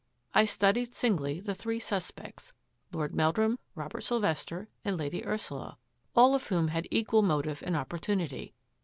[0.33, 2.53] I studied singly the three suspects:
[2.91, 5.77] Lord Meldrum, Robert Sylvester, and Lady Ursula—
[6.15, 8.55] all of whom had equal motive and opportunity.